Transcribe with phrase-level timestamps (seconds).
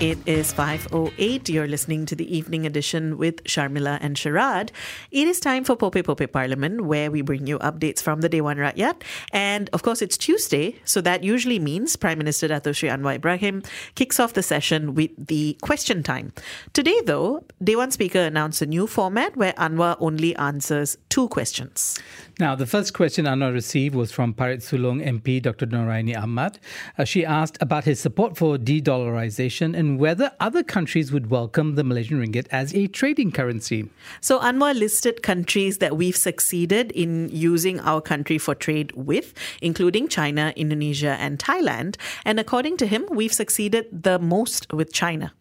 [0.00, 1.50] It is 5.08.
[1.50, 4.70] You're listening to the evening edition with Sharmila and Sharad.
[5.10, 8.38] It is time for Popek Popek Parlimen, where we bring you updates from the Day
[8.38, 9.02] Dewan Rakyat.
[9.30, 13.62] And of course, it's Tuesday, so that usually means Prime Minister Dato Sri Anwar Ibrahim
[13.94, 16.32] kicks off the session with the question time.
[16.72, 22.00] Today, though, Dewan Speaker announced a new format where Anwar only answers two questions.
[22.40, 25.66] Now, the first question Anwar received was from Parit Sulong MP Dr.
[25.66, 26.58] Noraini Ahmad.
[26.96, 31.74] Uh, she asked about his support for de dollarization and whether other countries would welcome
[31.74, 33.90] the Malaysian ringgit as a trading currency.
[34.22, 40.08] So, Anwar listed countries that we've succeeded in using our country for trade with, including
[40.08, 41.96] China, Indonesia, and Thailand.
[42.24, 45.34] And according to him, we've succeeded the most with China.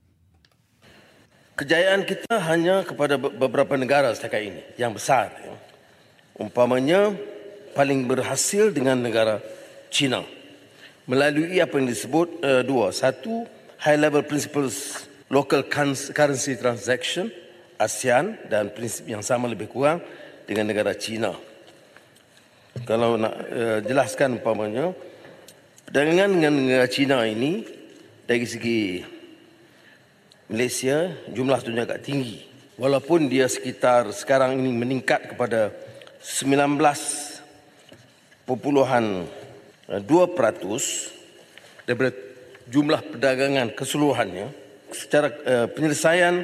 [1.55, 5.31] Kejayaan kita hanya kepada beberapa negara setakat ini yang besar.
[5.40, 5.59] Ya.
[6.40, 7.12] Umpamanya
[7.76, 9.43] paling berhasil dengan negara
[9.91, 10.23] China
[11.04, 12.96] melalui apa yang disebut uh, dua.
[12.96, 13.43] Satu,
[13.81, 15.65] high level principles local
[16.15, 17.27] currency transaction
[17.76, 19.99] ASEAN dan prinsip yang sama lebih kurang
[20.48, 21.35] dengan negara China.
[22.85, 24.96] Kalau nak uh, jelaskan umpamanya
[25.90, 27.68] perdagangan dengan negara China ini
[28.24, 29.01] dari segi
[30.48, 32.46] Malaysia jumlah tu agak tinggi.
[32.79, 35.74] Walaupun dia sekitar sekarang ini meningkat kepada
[36.20, 38.51] 19.2%
[41.87, 42.12] daripada
[42.70, 44.47] jumlah perdagangan keseluruhannya
[44.93, 46.43] secara uh, penyelesaian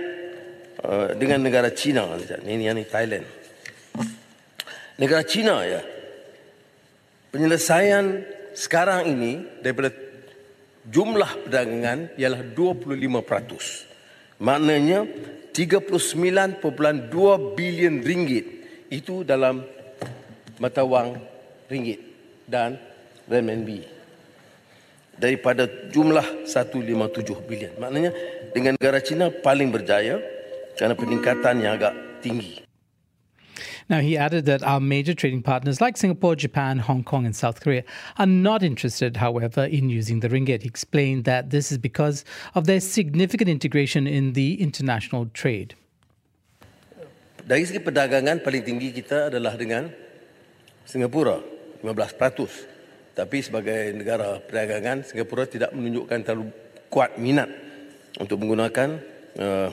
[0.81, 2.07] uh, dengan negara China
[2.47, 3.27] ini yang Thailand.
[4.95, 5.83] Negara China ya.
[7.35, 8.23] Penyelesaian
[8.55, 9.91] sekarang ini daripada
[10.87, 13.95] jumlah perdagangan ialah 25%
[14.39, 15.07] maknanya
[15.51, 16.63] 39.2
[17.55, 18.45] bilion ringgit
[18.95, 19.59] itu dalam
[20.55, 21.19] mata wang
[21.67, 21.99] ringgit
[22.47, 22.80] dan
[23.27, 23.83] renminbi
[25.20, 27.73] daripada jumlah 157 bilion.
[27.80, 28.11] Maknanya
[28.55, 30.20] dengan negara China paling berjaya
[30.80, 31.93] kerana peningkatan yang agak
[32.23, 32.64] tinggi.
[33.87, 37.61] Now, he added that our major trading partners like Singapore, Japan, Hong Kong, and South
[37.61, 37.83] Korea
[38.17, 40.64] are not interested, however, in using the ringgit.
[40.64, 42.25] He explained that this is because
[42.55, 45.75] of their significant integration in the international trade.
[47.45, 49.86] Dari segi perdagangan paling tinggi kita adalah dengan
[50.82, 51.38] Singapura
[51.86, 53.14] 15%.
[53.14, 56.50] Tapi sebagai negara perdagangan Singapura tidak menunjukkan terlalu
[56.89, 57.45] kuat minat
[58.17, 58.98] untuk menggunakan
[59.38, 59.70] uh,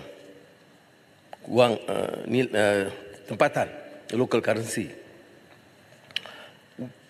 [1.49, 2.93] wang uh,
[3.25, 3.73] tempatan
[4.21, 4.93] local currency.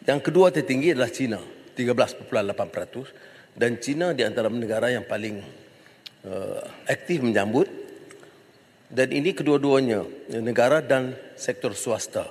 [0.06, 1.42] Yang kedua tertinggi adalah China
[1.74, 5.42] 13.8% dan China di antara negara yang paling
[6.22, 7.81] uh, aktif menyambut
[8.92, 10.04] dan ini kedua-duanya
[10.44, 12.28] negara dan sektor swasta.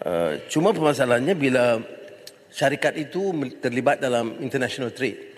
[0.00, 1.76] Uh, cuma permasalahannya bila
[2.48, 5.36] syarikat itu terlibat dalam international trade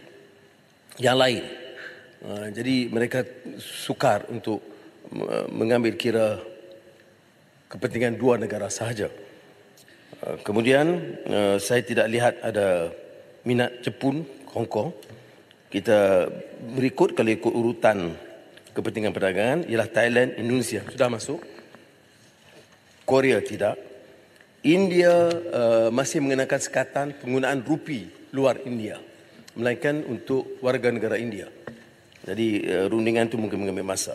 [1.02, 1.42] yang lain.
[2.22, 3.26] Uh, jadi mereka
[3.58, 4.62] sukar untuk
[5.50, 6.38] mengambil kira
[7.66, 9.10] kepentingan dua negara sahaja.
[10.22, 11.18] Uh, kemudian
[11.58, 12.94] saya tidak lihat ada
[13.42, 14.22] minat Jepun,
[14.54, 14.94] Hong Kong.
[15.66, 16.30] Kita
[16.78, 18.14] berikut kalau ikut urutan
[18.72, 21.40] kepentingan perdagangan ialah Thailand, Indonesia sudah masuk.
[23.04, 23.74] Korea tidak.
[24.60, 29.00] India uh, masih mengenakan sekatan penggunaan rupi luar India.
[29.56, 31.48] Melainkan untuk warga negara India.
[32.22, 34.14] Jadi uh, rundingan itu mungkin mengambil masa.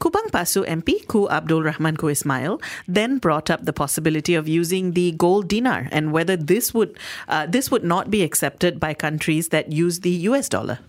[0.00, 2.56] Kubang Pasu MP Ku Abdul Rahman Ku Ismail
[2.88, 6.96] then brought up the possibility of using the gold dinar and whether this would
[7.28, 10.80] uh, this would not be accepted by countries that use the US dollar.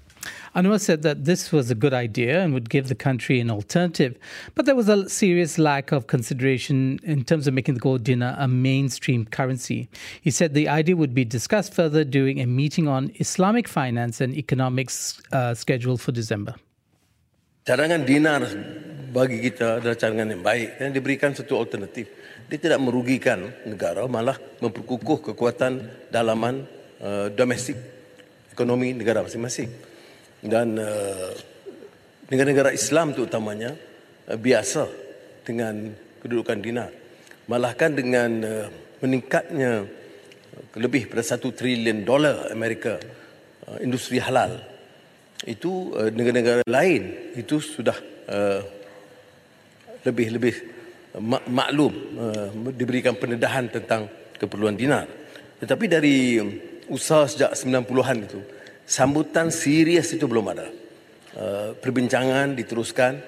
[0.56, 4.18] Anwar said that this was a good idea and would give the country an alternative,
[4.56, 8.36] but there was a serious lack of consideration in terms of making the gold dinar
[8.38, 9.88] a mainstream currency.
[10.22, 14.36] He said the idea would be discussed further during a meeting on Islamic finance and
[14.36, 16.56] economics uh, scheduled for December.
[17.64, 18.42] Cadangan dinar
[19.14, 22.09] bagi kita adalah cadangan yang baik dan diberikan satu alternatif.
[22.50, 26.68] Dia tidak merugikan negara, malah memperkukuh kekuatan dalaman
[27.00, 27.78] uh, domestik
[28.52, 29.91] ekonomi negara masing-masing
[30.41, 31.32] dan uh,
[32.28, 33.78] negara-negara Islam terutamanya
[34.29, 34.90] uh, biasa
[35.46, 36.91] dengan kedudukan dinar.
[37.46, 38.67] Malahkan dengan uh,
[39.02, 39.85] meningkatnya
[40.78, 42.97] lebih pada satu trilion dolar Amerika
[43.70, 44.61] uh, industri halal
[45.46, 47.97] itu uh, negara-negara lain itu sudah
[48.29, 48.61] uh,
[50.05, 50.55] lebih-lebih
[51.22, 55.05] mak- maklum uh, diberikan pendedahan tentang keperluan dinar.
[55.61, 56.41] Tetapi dari
[56.90, 58.41] usaha sejak 90-an itu
[58.91, 60.67] sambutan serius itu belum ada.
[61.38, 63.23] uh, perbincangan diteruskan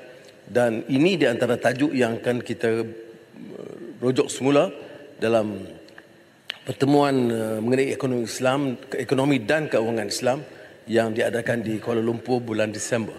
[0.49, 4.67] dan ini di antara tajuk yang akan kita uh, rojok semula
[5.19, 5.63] dalam
[6.67, 10.39] pertemuan uh, mengenai ekonomi Islam, ekonomi dan keuangan Islam
[10.83, 13.15] yang diadakan di Kuala Lumpur bulan Disember.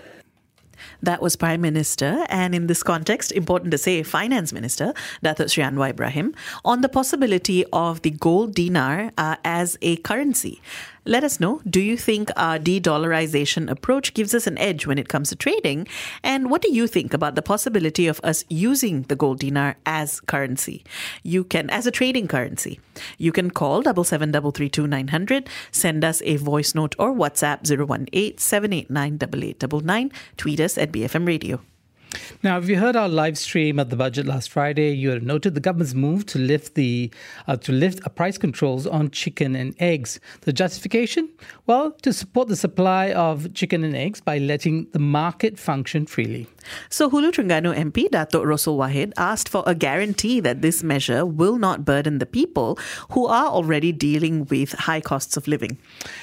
[1.01, 4.93] That was Prime Minister, and in this context, important to say, Finance Minister
[5.25, 10.61] Datuk Sri Anwar Ibrahim on the possibility of the gold dinar uh, as a currency.
[11.07, 14.97] Let us know do you think our de dollarization approach gives us an edge when
[14.97, 15.87] it comes to trading?
[16.23, 20.21] And what do you think about the possibility of us using the gold dinar as
[20.21, 20.83] currency?
[21.23, 22.81] You can, as a trading currency.
[23.19, 30.79] You can call 77332900, send us a voice note or WhatsApp 018 789 tweet us
[30.79, 31.61] at BFM Radio.
[32.43, 35.23] Now, if you heard our live stream at the budget last Friday, you would have
[35.23, 37.11] noted the government's move to lift the
[37.47, 40.21] uh, to lift price controls on chicken and eggs.
[40.43, 41.29] The justification,
[41.67, 46.47] well, to support the supply of chicken and eggs by letting the market function freely.
[46.89, 51.57] So Hulu Terengganu MP Datuk Rosol Wahid asked for a guarantee that this measure will
[51.57, 52.79] not burden the people
[53.11, 55.79] who are already dealing with high costs of living.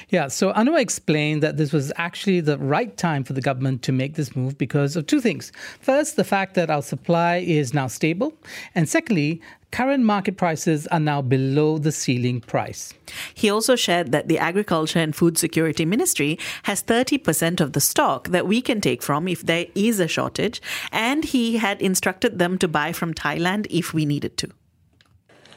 [0.09, 3.91] Yeah, so Anwar explained that this was actually the right time for the government to
[3.91, 5.51] make this move because of two things.
[5.81, 8.37] First, the fact that our supply is now stable,
[8.77, 9.41] and secondly,
[9.73, 12.93] current market prices are now below the ceiling price.
[13.33, 16.37] He also shared that the Agriculture and Food Security Ministry
[16.69, 20.61] has 30% of the stock that we can take from if there is a shortage,
[20.93, 24.53] and he had instructed them to buy from Thailand if we needed to.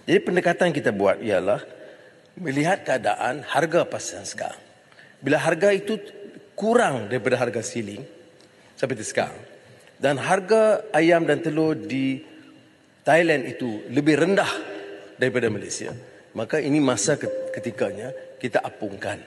[0.08, 1.60] Jadi pendekatan kita buat ialah
[2.40, 4.60] melihat keadaan harga pasaran sekarang.
[5.20, 6.00] Bila harga itu
[6.56, 8.04] kurang daripada harga ceiling
[8.76, 9.53] seperti sekarang
[9.98, 12.20] dan harga ayam dan telur di
[13.04, 14.48] Thailand itu lebih rendah
[15.20, 15.92] daripada Malaysia,
[16.32, 17.20] maka ini masa
[17.52, 18.10] ketikanya
[18.40, 19.20] kita apungkan.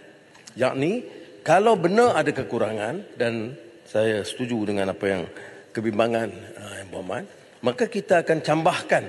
[0.57, 1.05] Yakni
[1.45, 3.55] kalau benar ada kekurangan dan
[3.87, 5.23] saya setuju dengan apa yang
[5.71, 6.29] kebimbangan
[6.59, 7.23] uh, yang Muhammad,
[7.63, 9.03] maka kita akan cambahkan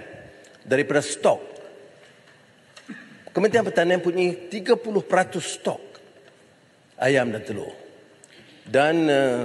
[0.63, 1.41] daripada stok.
[3.35, 4.79] Kementerian Pertanian punya 30%
[5.41, 5.83] stok
[7.01, 7.75] ayam dan telur.
[8.69, 9.43] Dan uh,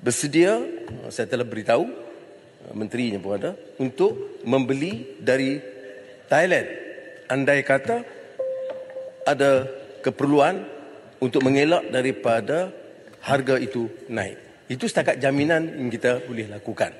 [0.00, 0.60] bersedia,
[1.08, 1.86] saya telah beritahu,
[2.72, 5.60] menterinya pun ada untuk membeli dari
[6.26, 6.66] Thailand.
[7.26, 7.96] Andai kata
[9.26, 9.66] ada
[10.02, 10.62] keperluan
[11.18, 12.70] untuk mengelak daripada
[13.22, 14.38] harga itu naik.
[14.70, 16.90] Itu setakat jaminan yang kita boleh lakukan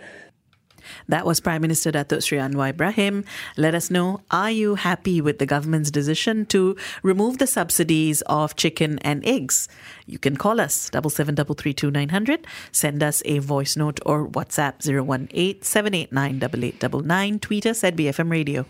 [1.09, 3.25] That was Prime Minister Datuk Sri Anwar Ibrahim.
[3.57, 8.57] Let us know are you happy with the government's decision to remove the subsidies of
[8.57, 9.69] chicken and eggs?
[10.07, 17.85] You can call us 77332900, send us a voice note or WhatsApp 018 tweet us
[17.85, 18.67] at BFM Radio.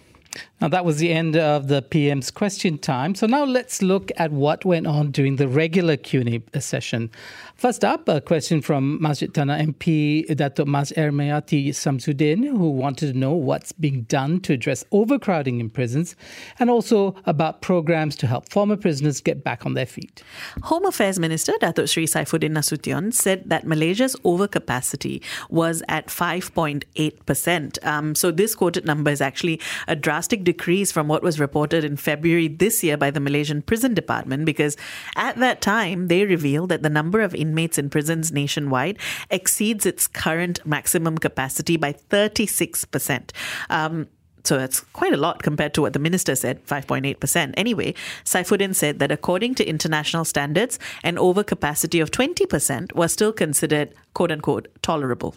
[0.61, 3.15] Now, that was the end of the PM's question time.
[3.15, 7.11] So now let's look at what went on during the regular Q&A session.
[7.57, 13.33] First up, a question from Masjid MP Datuk Mas Ermieyati Samsudin, who wanted to know
[13.33, 16.17] what's being done to address overcrowding in prisons
[16.59, 20.23] and also about programs to help former prisoners get back on their feet.
[20.65, 27.87] Home Affairs Minister Datuk Sri Saifuddin Nasution said that Malaysia's overcapacity was at 5.8%.
[27.87, 31.97] Um, so this quoted number is actually a drastic decrease from what was reported in
[31.97, 34.77] February this year by the Malaysian Prison Department because
[35.17, 38.99] at that time they revealed that the number of inmates in prisons nationwide
[39.31, 43.31] exceeds its current maximum capacity by 36%.
[43.71, 44.09] Um,
[44.47, 47.55] so that's quite a lot compared to what the minister said, 5.8%.
[47.57, 53.93] Anyway, Saifuddin said that according to international standards, an overcapacity of 20% was still considered
[54.15, 55.35] quote unquote tolerable.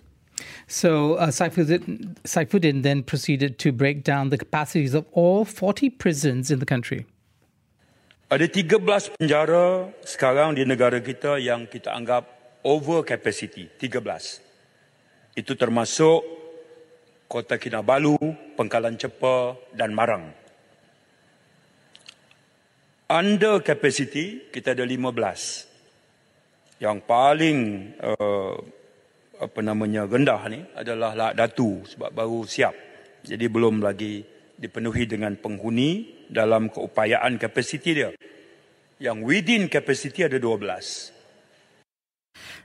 [0.68, 6.52] So uh, Saifuddin, Saifuddin then proceeded to break down the capacities of all 40 prisons
[6.52, 7.06] in the country.
[8.30, 12.30] Ada 13 penjara sekarang di negara kita yang kita anggap
[12.62, 15.34] over capacity, 13.
[15.34, 16.22] Itu termasuk
[17.26, 18.22] Kota Kinabalu,
[18.54, 20.30] Pengkalan Cepa dan Marang.
[23.10, 26.86] Under capacity, kita ada 15.
[26.86, 27.58] Yang paling
[27.98, 28.62] uh,
[29.42, 32.78] apa namanya rendah ni adalah Lak Datu sebab baru siap.
[33.26, 34.22] Jadi belum lagi
[34.54, 38.19] dipenuhi dengan penghuni dalam keupayaan kapasiti dia.
[39.00, 41.16] Yang within capacity ada 12.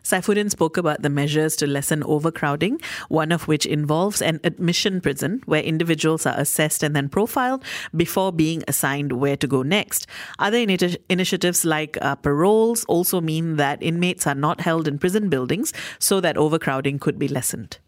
[0.03, 5.47] Saifuddin spoke about the measures to lessen overcrowding, one of which involves an admission prison
[5.47, 7.63] where individuals are assessed and then profiled
[7.95, 10.11] before being assigned where to go next.
[10.43, 15.31] Other initi- initiatives like uh, paroles also mean that inmates are not held in prison
[15.31, 15.73] buildings
[16.03, 17.79] so that overcrowding could be lessened.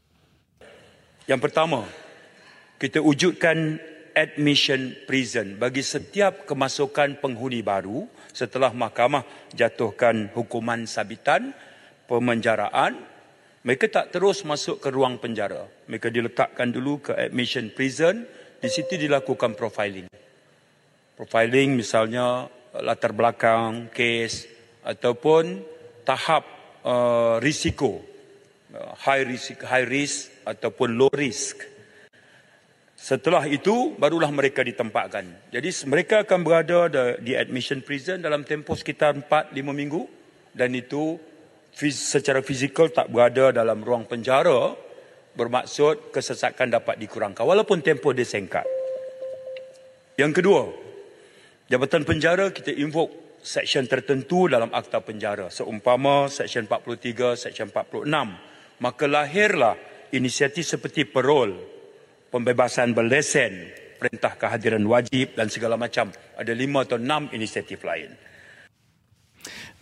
[1.27, 1.91] Yang pertama,
[2.79, 3.83] kita wujudkan
[4.17, 11.53] admission prison bagi setiap kemasukan penghuni baru setelah mahkamah jatuhkan hukuman sabitan
[12.09, 12.97] pemenjaraan,
[13.61, 15.69] mereka tak terus masuk ke ruang penjara.
[15.91, 18.25] Mereka diletakkan dulu ke admission prison,
[18.57, 20.09] di situ dilakukan profiling.
[21.17, 22.49] Profiling misalnya
[22.81, 24.49] latar belakang, kes
[24.87, 25.61] ataupun
[26.07, 26.47] tahap
[26.87, 28.01] uh, risiko,
[28.73, 31.76] uh, high risk, high risk ataupun low risk.
[32.97, 35.53] Setelah itu barulah mereka ditempatkan.
[35.53, 36.89] Jadi mereka akan berada
[37.21, 40.09] di admission prison dalam tempoh sekitar 4 5 minggu
[40.57, 41.21] dan itu
[41.77, 44.73] secara fizikal tak berada dalam ruang penjara
[45.37, 48.65] bermaksud kesesakan dapat dikurangkan walaupun tempoh dia singkat.
[50.17, 50.63] Yang kedua,
[51.69, 58.09] Jabatan Penjara kita invoke seksyen tertentu dalam Akta Penjara seumpama seksyen 43, seksyen 46.
[58.81, 59.77] Maka lahirlah
[60.17, 61.76] inisiatif seperti parol
[62.37, 66.13] pembebasan berlesen, perintah kehadiran wajib dan segala macam.
[66.37, 68.13] Ada lima atau enam inisiatif lain.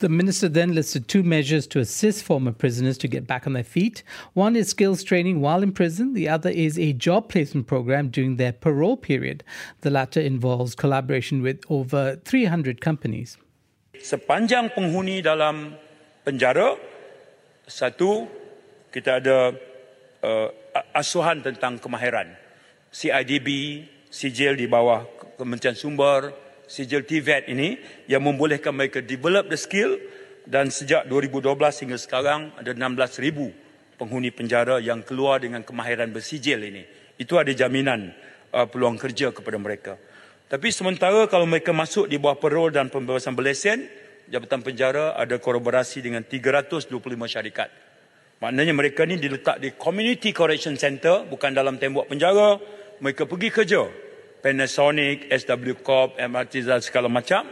[0.03, 3.65] The minister then listed two measures to assist former prisoners to get back on their
[3.65, 4.03] feet.
[4.35, 8.37] One is skills training while in prison, the other is a job placement program during
[8.37, 9.43] their parole period.
[9.81, 13.39] The latter involves collaboration with over 300 companies.
[13.97, 15.79] Sepanjang penghuni dalam
[16.27, 16.77] penjara,
[17.65, 18.29] satu,
[18.93, 19.57] kita ada
[20.21, 20.49] uh,
[20.93, 22.44] asuhan tentang kemahiran.
[22.95, 23.49] CIDB,
[24.07, 25.03] sijil di bawah
[25.35, 26.31] Kementerian Sumber,
[26.71, 27.75] sijil TVET ini
[28.07, 29.99] yang membolehkan mereka develop the skill
[30.47, 36.87] dan sejak 2012 hingga sekarang ada 16,000 penghuni penjara yang keluar dengan kemahiran bersijil ini.
[37.19, 38.15] Itu ada jaminan
[38.55, 39.99] uh, peluang kerja kepada mereka.
[40.47, 43.91] Tapi sementara kalau mereka masuk di bawah parol dan pembebasan berlesen,
[44.31, 46.95] Jabatan Penjara ada kolaborasi dengan 325
[47.27, 47.75] syarikat.
[48.39, 52.61] Maknanya mereka ni diletak di Community Correction Center, bukan dalam tembok penjara,
[53.03, 53.83] mereka pergi kerja.
[54.45, 57.49] Panasonic, SW Corp, MRT dan segala macam.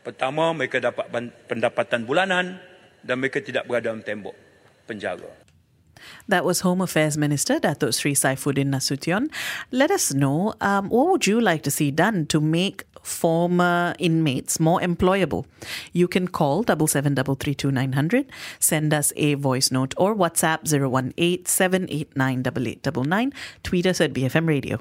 [0.00, 1.12] Pertama, mereka dapat
[1.44, 2.56] pendapatan bulanan
[3.04, 4.32] dan mereka tidak berada dalam tembok
[4.88, 5.28] penjara.
[6.32, 9.28] That was Home Affairs Minister Datuk Sri Saifuddin Nasution.
[9.68, 14.60] Let us know um, what would you like to see done to make former inmates
[14.60, 15.46] more employable.
[15.92, 18.26] You can call double seven double three two nine hundred,
[18.58, 21.40] send us a voice note or WhatsApp 018
[23.62, 24.80] tweet us at BFM Radio.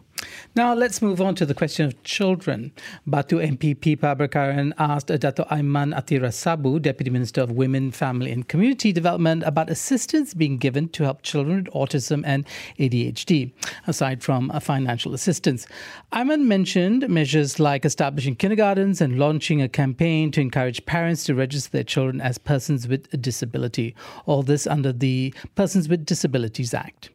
[0.55, 2.71] Now let's move on to the question of children.
[3.05, 8.91] Batu MPP Prabhakaran asked Dato Aiman Athirah Sabu, Deputy Minister of Women, Family and Community
[8.91, 12.45] Development, about assistance being given to help children with autism and
[12.79, 13.53] ADHD,
[13.87, 15.67] aside from uh, financial assistance.
[16.11, 21.69] Aiman mentioned measures like establishing kindergartens and launching a campaign to encourage parents to register
[21.71, 23.95] their children as persons with a disability.
[24.25, 27.09] All this under the Persons with Disabilities Act.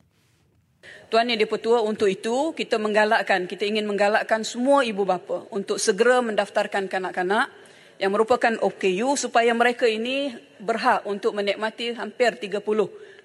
[1.13, 6.25] Tuan Yang Dipertua, untuk itu kita menggalakkan, kita ingin menggalakkan semua ibu bapa untuk segera
[6.25, 7.53] mendaftarkan kanak-kanak
[7.99, 12.63] yang merupakan OKU supaya mereka ini berhak untuk menikmati hampir 30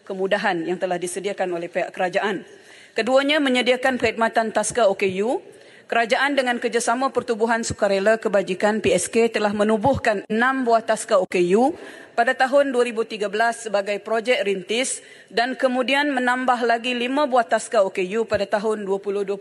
[0.05, 2.45] kemudahan yang telah disediakan oleh pihak kerajaan.
[2.93, 5.41] Keduanya menyediakan perkhidmatan taska OKU
[5.89, 11.73] Kerajaan dengan kerjasama Pertubuhan Sukarela Kebajikan PSK telah menubuhkan enam buah taska OKU
[12.13, 13.25] pada tahun 2013
[13.57, 15.01] sebagai projek rintis
[15.33, 19.33] dan kemudian menambah lagi lima buah taska OKU pada tahun 2020.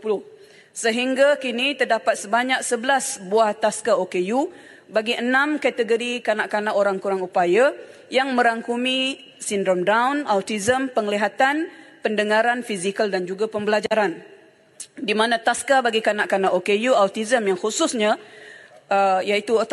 [0.73, 4.49] Sehingga kini terdapat sebanyak 11 buah taska OKU
[4.89, 7.77] bagi enam kategori kanak-kanak orang kurang upaya
[8.09, 11.69] yang merangkumi sindrom Down, autism, penglihatan,
[12.01, 14.38] pendengaran, fizikal dan juga pembelajaran
[14.99, 18.19] di mana taska bagi kanak-kanak OKU autism yang khususnya
[18.89, 19.67] uh, iaitu uh,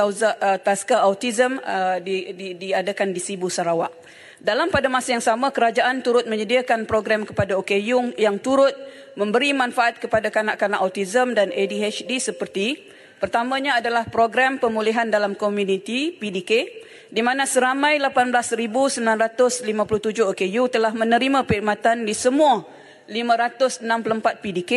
[0.60, 3.92] taska autism uh, di, di, diadakan di Sibu Sarawak.
[4.36, 8.76] Dalam pada masa yang sama kerajaan turut menyediakan program kepada OKU yang turut
[9.16, 12.84] memberi manfaat kepada kanak-kanak autism dan ADHD seperti
[13.16, 16.68] pertamanya adalah program pemulihan dalam komuniti PDK
[17.08, 19.64] di mana seramai 18,957
[20.20, 22.60] OKU telah menerima perkhidmatan di semua
[23.08, 24.72] 564 PDK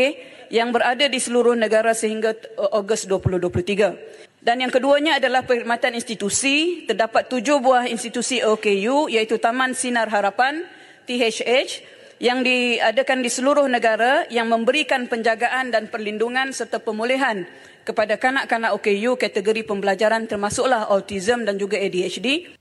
[0.49, 2.33] yang berada di seluruh negara sehingga
[2.73, 4.39] Ogos 2023.
[4.39, 6.87] Dan yang keduanya adalah perkhidmatan institusi.
[6.87, 10.63] Terdapat tujuh buah institusi OKU iaitu Taman Sinar Harapan,
[11.05, 11.83] THH,
[12.19, 17.47] yang diadakan di seluruh negara yang memberikan penjagaan dan perlindungan serta pemulihan
[17.87, 22.58] kepada kanak-kanak OKU kategori pembelajaran termasuklah autism dan juga ADHD.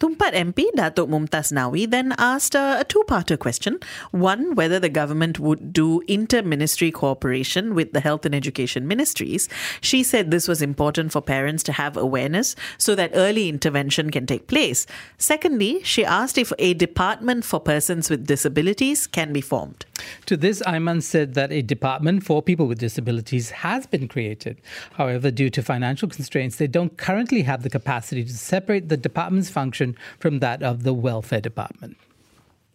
[0.00, 3.78] Tumpat MP Datuk Mumtaz Nawi then asked a, a two-parter question.
[4.10, 9.48] One, whether the government would do inter-ministry cooperation with the health and education ministries.
[9.80, 14.26] She said this was important for parents to have awareness so that early intervention can
[14.26, 14.84] take place.
[15.16, 19.86] Secondly, she asked if a department for persons with disabilities can be formed.
[20.26, 24.60] To this, Aiman said that a department for people with disabilities has been created.
[24.94, 29.50] However, due to financial constraints, they don't currently have the capacity to separate the department's
[29.84, 32.00] function from that of the welfare department.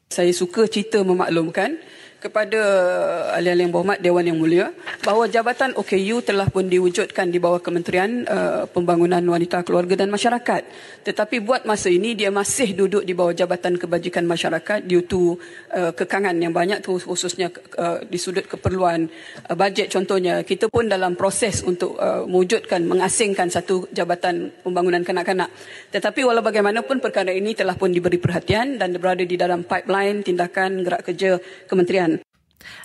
[0.09, 1.77] Saya suka cerita memaklumkan
[2.19, 4.67] kepada eh, ahli-ahli yang berhormat Dewan Yang Mulia
[5.03, 10.62] bahawa Jabatan OKU telah pun diwujudkan di bawah Kementerian uh, Pembangunan Wanita Keluarga dan Masyarakat.
[11.08, 15.39] Tetapi buat masa ini dia masih duduk di bawah Jabatan Kebajikan Masyarakat due to
[15.74, 19.08] uh, kekangan yang banyak tu khususnya uh, di sudut keperluan
[19.48, 20.44] uh, bajet contohnya.
[20.44, 25.50] Kita pun dalam proses untuk uh, mewujudkan mengasingkan satu Jabatan Pembangunan Kanak-kanak.
[25.96, 30.86] Tetapi walau bagaimanapun perkara ini telah pun diberi perhatian dan berada di dalam pipeline tindakan
[30.86, 32.28] gerak kerja Kementerian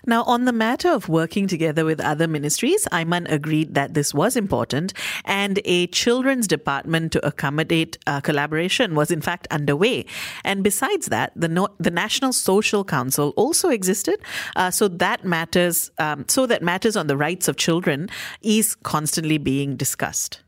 [0.07, 4.37] now, on the matter of working together with other ministries, Aiman agreed that this was
[4.37, 4.93] important,
[5.25, 10.07] and a children's department to accommodate uh, collaboration was in fact underway.
[10.45, 14.21] And besides that, the no- the National Social Council also existed,
[14.57, 18.09] uh, so that matters um, so that matters on the rights of children
[18.43, 20.41] is constantly being discussed.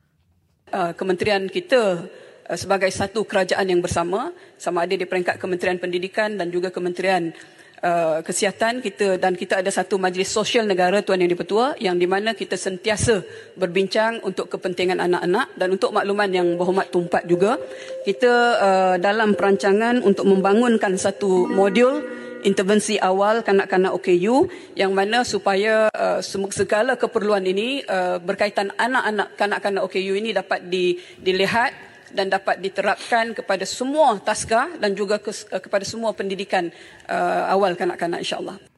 [0.73, 2.11] Uh, kementerian kita
[2.51, 7.31] uh, sebagai satu kerajaan yang bersama, sama ada di peringkat Kementerian Pendidikan dan juga Kementerian
[7.77, 12.09] Uh, kesihatan kita dan kita ada satu majlis sosial negara tuan yang dipertua yang di
[12.09, 13.21] mana kita sentiasa
[13.53, 17.61] berbincang untuk kepentingan anak-anak dan untuk makluman yang berhormat tumpat juga.
[18.01, 22.01] Kita uh, dalam perancangan untuk membangunkan satu modul
[22.49, 26.23] intervensi awal kanak-kanak OKU yang mana supaya uh,
[26.55, 33.37] segala keperluan ini uh, berkaitan anak-anak kanak-kanak OKU ini dapat di, dilihat dan dapat diterapkan
[33.37, 36.73] kepada semua taska dan juga eh, kepada semua pendidikan
[37.13, 38.76] uh, awal kanak-kanak insyaAllah.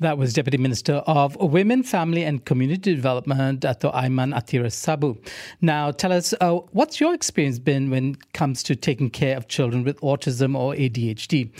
[0.00, 5.16] That was Deputy Minister of Women, Family and Community Development, Dato Aiman Athirah Sabu.
[5.60, 9.48] Now, tell us, uh, what's your experience been when it comes to taking care of
[9.48, 11.50] children with autism or ADHD?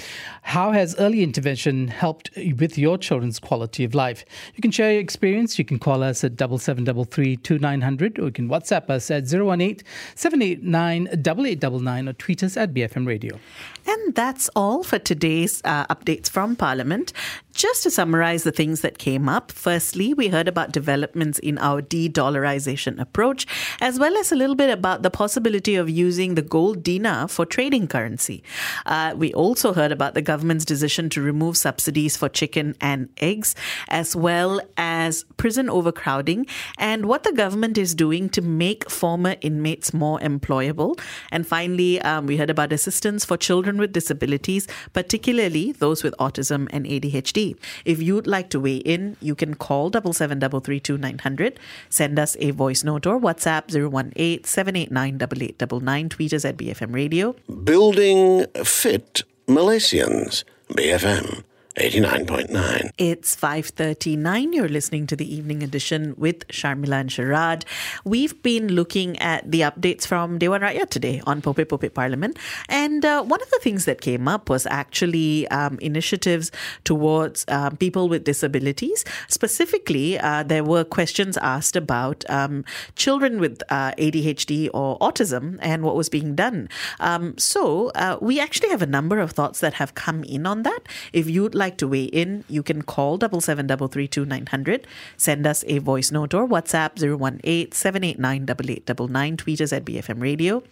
[0.42, 4.24] How has early intervention helped with your children's quality of life?
[4.54, 5.58] You can share your experience.
[5.58, 9.78] You can call us at 7733 2900 or you can WhatsApp us at 018
[10.14, 13.38] 789 8899 or tweet us at BFM Radio.
[13.86, 17.12] And that's all for today's uh, updates from Parliament.
[17.56, 21.80] Just to summarize the things that came up, firstly, we heard about developments in our
[21.80, 23.46] de dollarization approach,
[23.80, 27.46] as well as a little bit about the possibility of using the gold dinar for
[27.46, 28.42] trading currency.
[28.84, 33.54] Uh, we also heard about the government's decision to remove subsidies for chicken and eggs,
[33.88, 36.46] as well as prison overcrowding
[36.78, 40.98] and what the government is doing to make former inmates more employable.
[41.32, 46.14] And finally, um, we heard about assistance for children children with disabilities, particularly those with
[46.18, 47.45] autism and ADHD.
[47.84, 51.56] If you'd like to weigh in, you can call 77332900,
[51.88, 57.36] send us a voice note or WhatsApp 018 789 tweet us at BFM Radio.
[57.62, 61.44] Building Fit Malaysians, BFM
[61.76, 62.90] 89.9.
[62.96, 64.54] It's 5.39.
[64.54, 67.64] You're listening to the evening edition with Sharmila and Sharad.
[68.02, 72.34] We've been looking at the updates from Dewan Rakyat today on Popek Popek Parlimen.
[72.70, 76.50] And uh, one of the things that came up was actually um, initiatives
[76.84, 79.04] towards uh, people with disabilities.
[79.28, 85.82] Specifically, uh, there were questions asked about um, children with uh, ADHD or autism and
[85.82, 86.70] what was being done.
[87.00, 90.62] Um, so uh, we actually have a number of thoughts that have come in on
[90.62, 90.80] that.
[91.12, 94.24] If you'd like like to weigh in, you can call double seven double three two
[94.24, 100.20] nine hundred, send us a voice note or WhatsApp 018 789 tweet us at BFM
[100.20, 100.62] Radio.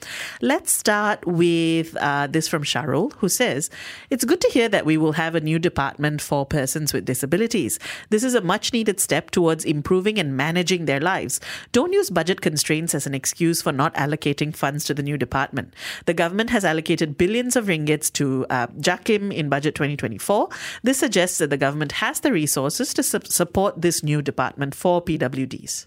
[0.41, 3.71] Let's start with uh, this from Sharul, who says,
[4.11, 7.79] It's good to hear that we will have a new department for persons with disabilities.
[8.11, 11.41] This is a much needed step towards improving and managing their lives.
[11.73, 15.75] Don't use budget constraints as an excuse for not allocating funds to the new department.
[16.07, 20.49] The government has allocated billions of ringgits to uh, JAKIM in budget 2024.
[20.85, 25.03] This suggests that the government has the resources to su- support this new department for
[25.03, 25.87] PWDs.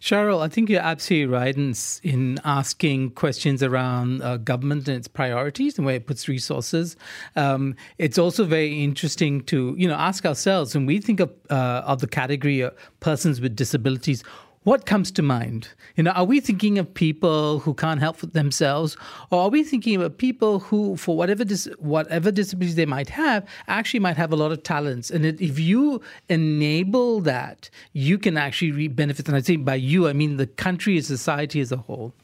[0.00, 5.08] Cheryl, I think you're absolutely right in, in asking questions around uh, government and its
[5.08, 6.94] priorities and where it puts resources.
[7.36, 11.82] Um, it's also very interesting to you know ask ourselves when we think of uh,
[11.86, 14.22] of the category of persons with disabilities
[14.64, 15.68] what comes to mind?
[15.96, 18.96] You know, are we thinking of people who can't help themselves,
[19.30, 23.46] or are we thinking of people who, for whatever dis- whatever disabilities they might have,
[23.68, 25.10] actually might have a lot of talents?
[25.10, 29.28] And if you enable that, you can actually reap benefits.
[29.28, 32.14] And I think by you, I mean the country society as a whole.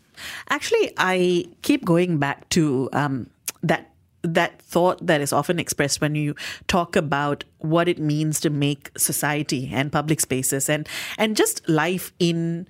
[0.49, 3.31] Actually, I keep going back to um,
[3.63, 3.90] that
[4.23, 6.35] that thought that is often expressed when you
[6.67, 12.13] talk about what it means to make society and public spaces and and just life
[12.19, 12.67] in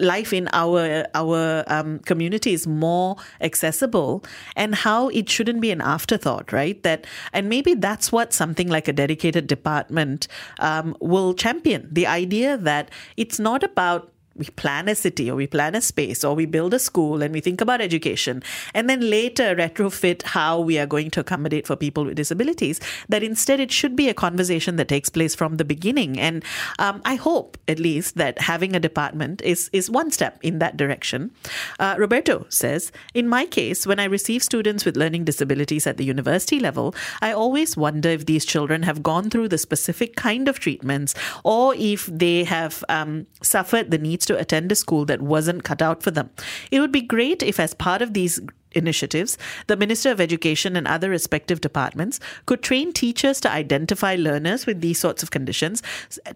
[0.00, 5.80] life in our our um, community is more accessible, and how it shouldn't be an
[5.80, 6.82] afterthought, right?
[6.82, 10.28] That and maybe that's what something like a dedicated department
[10.60, 11.88] um, will champion.
[11.90, 16.24] The idea that it's not about we plan a city or we plan a space
[16.24, 18.42] or we build a school and we think about education
[18.74, 23.22] and then later retrofit how we are going to accommodate for people with disabilities that
[23.22, 26.18] instead it should be a conversation that takes place from the beginning.
[26.18, 26.44] And
[26.78, 30.76] um, i hope at least that having a department is is one step in that
[30.76, 31.30] direction.
[31.78, 36.04] Uh, roberto says in my case when i receive students with learning disabilities at the
[36.04, 40.58] university level i always wonder if these children have gone through the specific kind of
[40.58, 45.64] treatments or if they have um, suffered the needs to attend a school that wasn't
[45.64, 46.30] cut out for them.
[46.70, 48.40] It would be great if, as part of these
[48.72, 54.66] initiatives, the Minister of Education and other respective departments could train teachers to identify learners
[54.66, 55.82] with these sorts of conditions,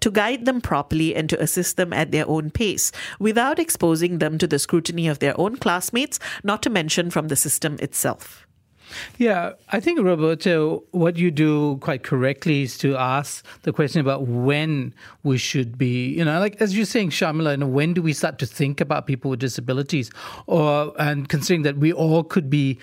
[0.00, 4.38] to guide them properly and to assist them at their own pace, without exposing them
[4.38, 8.46] to the scrutiny of their own classmates, not to mention from the system itself.
[9.18, 14.26] Yeah, I think, Roberto, what you do quite correctly is to ask the question about
[14.26, 18.03] when we should be, you know, like as you're saying, Sharmila, you know, when do
[18.03, 20.11] we start to think about people with disabilities?
[20.46, 22.79] Or, and considering that we all could be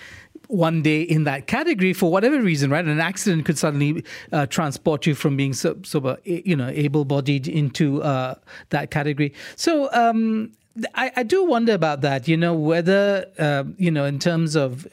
[0.48, 2.84] one day in that category for whatever reason, right?
[2.84, 8.02] An accident could suddenly uh, transport you from being so, so you know, able-bodied into
[8.02, 8.34] uh,
[8.70, 9.34] that category.
[9.56, 10.52] So, um,
[10.94, 14.86] I, I, do wonder about that, you know, whether, uh, you know, in terms of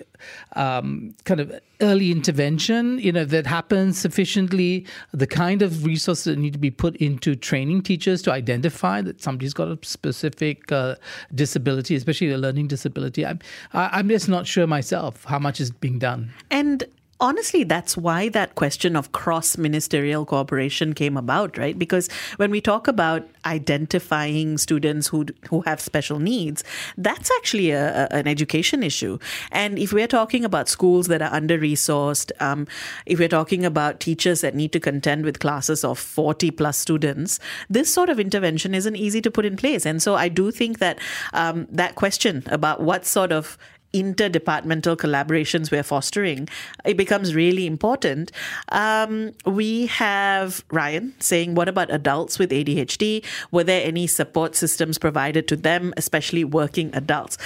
[0.55, 6.39] um, kind of early intervention, you know, that happens sufficiently, the kind of resources that
[6.39, 10.95] need to be put into training teachers to identify that somebody's got a specific uh,
[11.35, 13.25] disability, especially a learning disability.
[13.25, 13.39] I'm,
[13.73, 16.33] I'm just not sure myself how much is being done.
[16.49, 16.83] And
[17.19, 21.77] honestly, that's why that question of cross ministerial cooperation came about, right?
[21.77, 26.63] Because when we talk about identifying students who who have special needs,
[26.97, 29.17] that's actually a, a, an education issue.
[29.51, 32.67] And if we're talking about schools that are under resourced, um,
[33.05, 37.39] if we're talking about teachers that need to contend with classes of 40 plus students,
[37.69, 39.85] this sort of intervention isn't easy to put in place.
[39.85, 40.99] And so I do think that
[41.33, 43.57] um, that question about what sort of
[43.95, 46.49] interdepartmental collaborations we're fostering,
[46.83, 48.31] it becomes really important.
[48.69, 53.23] Um, we have Ryan saying, What about adults with ADHD?
[53.51, 57.37] Were there any support systems provided to them, especially working adults?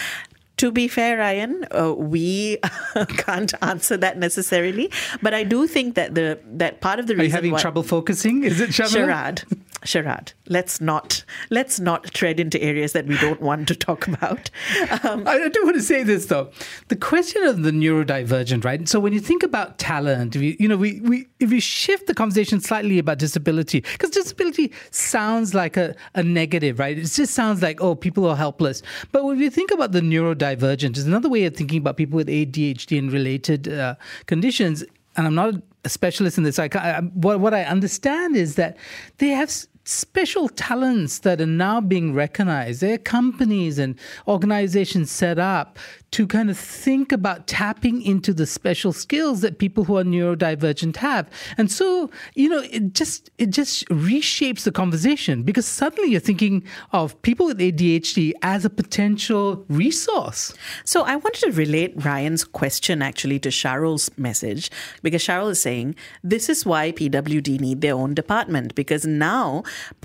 [0.60, 2.58] to be fair, Ryan, uh, we
[3.18, 4.92] can't answer that necessarily.
[5.22, 7.82] But I do think that the that part of the reason are you having trouble
[7.82, 9.46] focusing is it Sharad?
[9.86, 14.50] Sharad, let's not let's not tread into areas that we don't want to talk about.
[15.04, 16.52] Um, I do want to say this though,
[16.88, 18.88] the question of the neurodivergent, right?
[18.88, 22.14] So when you think about talent, you, you know, we, we if we shift the
[22.14, 26.98] conversation slightly about disability, because disability sounds like a, a negative, right?
[26.98, 28.82] It just sounds like oh, people are helpless.
[29.12, 32.28] But when you think about the neurodivergent, is another way of thinking about people with
[32.28, 34.84] ADHD and related uh, conditions.
[35.20, 36.60] And I'm not a specialist in this.
[36.60, 38.78] I, I what, what I understand is that
[39.18, 39.52] they have
[39.84, 42.80] special talents that are now being recognized.
[42.80, 45.78] There are companies and organizations set up
[46.12, 50.98] to kind of think about tapping into the special skills that people who are neurodivergent
[50.98, 51.30] have.
[51.58, 56.64] And so, you know, it just it just reshapes the conversation because suddenly you're thinking
[56.92, 60.54] of people with ADHD as a potential resource.
[60.84, 64.72] So I wanted to relate Ryan's question actually to Cheryl's message
[65.04, 69.64] because Cheryl is saying this is why PWD need their own department because now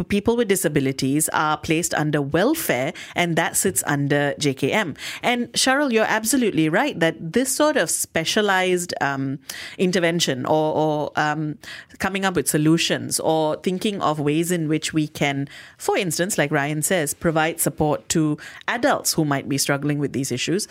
[0.08, 4.96] people with disabilities are placed under welfare and that sits under JKM.
[5.22, 9.38] And Sharul, you're absolutely right that this sort of specialized um,
[9.78, 11.56] intervention or, or um,
[12.00, 16.50] coming up with solutions or thinking of ways in which we can, for instance, like
[16.50, 20.66] Ryan says, provide support to adults who might be struggling with these issues,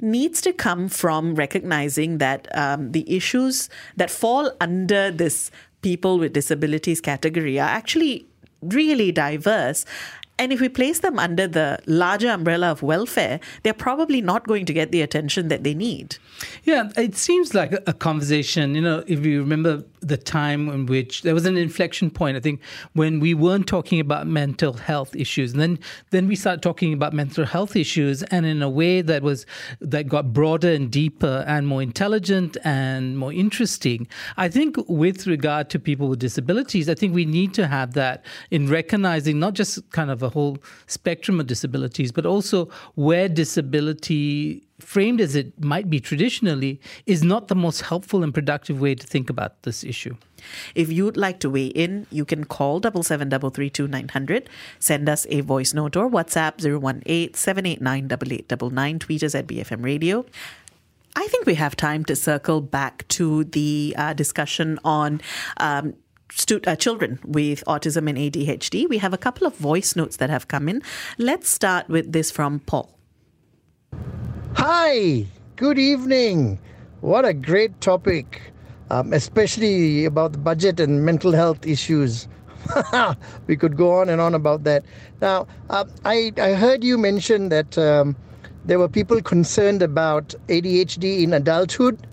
[0.00, 5.50] needs to come from recognizing that um, the issues that fall under this
[5.82, 8.26] people with disabilities category are actually
[8.62, 9.84] really diverse
[10.38, 14.64] and if we place them under the larger umbrella of welfare, they're probably not going
[14.66, 16.16] to get the attention that they need.
[16.62, 18.74] Yeah, it seems like a conversation.
[18.74, 22.40] You know, if you remember the time in which there was an inflection point, I
[22.40, 22.60] think,
[22.92, 25.78] when we weren't talking about mental health issues, and then
[26.10, 29.46] then we started talking about mental health issues, and in a way that was
[29.80, 34.06] that got broader and deeper and more intelligent and more interesting.
[34.36, 38.24] I think with regard to people with disabilities, I think we need to have that
[38.50, 44.64] in recognizing not just kind of a whole spectrum of disabilities, but also where disability
[44.78, 49.06] framed as it might be traditionally, is not the most helpful and productive way to
[49.06, 50.16] think about this issue.
[50.74, 54.46] If you'd like to weigh in, you can call 77332900,
[54.78, 60.24] send us a voice note or WhatsApp 018 789 tweet us at BFM Radio.
[61.16, 65.20] I think we have time to circle back to the uh, discussion on.
[65.56, 65.94] Um,
[66.30, 68.88] stu- uh, children with autism and ADHD.
[68.88, 70.82] We have a couple of voice notes that have come in.
[71.18, 72.98] Let's start with this from Paul.
[74.54, 76.58] Hi, good evening.
[77.00, 78.40] What a great topic,
[78.90, 82.28] um, especially about the budget and mental health issues.
[83.46, 84.84] we could go on and on about that.
[85.20, 88.16] Now, uh, I, I heard you mention that um,
[88.64, 92.06] there were people concerned about ADHD in adulthood.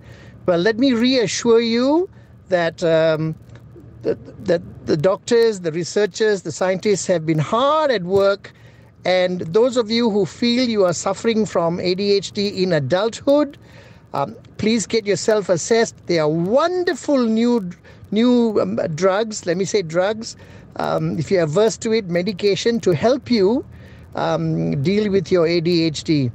[0.45, 2.09] Well, let me reassure you
[2.49, 3.35] that um,
[4.05, 8.53] that the doctors, the researchers, the scientists have been hard at work.
[9.03, 13.57] And those of you who feel you are suffering from ADHD in adulthood,
[14.13, 15.95] um, please get yourself assessed.
[16.07, 17.69] There are wonderful new
[18.11, 19.45] new um, drugs.
[19.45, 20.35] Let me say drugs.
[20.77, 23.65] Um, if you're averse to it, medication to help you
[24.15, 26.31] um, deal with your ADHD.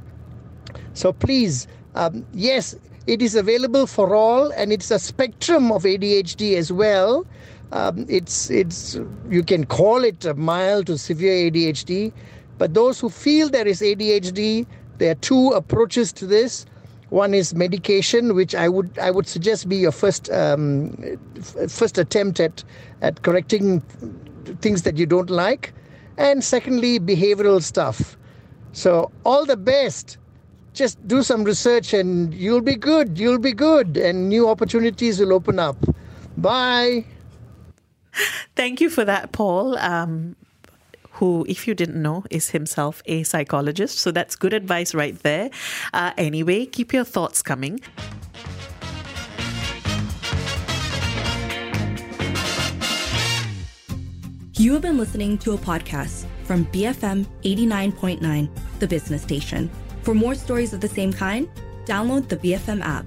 [0.93, 2.75] So please, um, yes,
[3.07, 7.25] it is available for all, and it's a spectrum of ADHD as well.
[7.71, 12.11] Um, it's it's you can call it mild to severe ADHD,
[12.57, 14.65] but those who feel there is ADHD,
[14.97, 16.65] there are two approaches to this.
[17.09, 20.95] One is medication, which I would I would suggest be your first um,
[21.69, 22.63] first attempt at
[23.01, 23.81] at correcting
[24.61, 25.73] things that you don't like,
[26.17, 28.17] and secondly behavioral stuff.
[28.73, 30.17] So all the best.
[30.73, 33.19] Just do some research and you'll be good.
[33.19, 35.75] You'll be good, and new opportunities will open up.
[36.37, 37.03] Bye.
[38.55, 39.77] Thank you for that, Paul.
[39.77, 40.35] Um,
[41.13, 43.99] who, if you didn't know, is himself a psychologist.
[43.99, 45.51] So that's good advice right there.
[45.93, 47.79] Uh, anyway, keep your thoughts coming.
[54.55, 59.69] You have been listening to a podcast from BFM 89.9, the business station.
[60.03, 61.49] For more stories of the same kind,
[61.85, 63.05] download the BFM app.